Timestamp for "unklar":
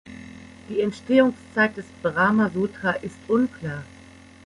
3.27-3.83